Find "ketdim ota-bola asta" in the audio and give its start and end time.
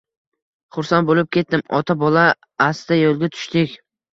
1.37-3.01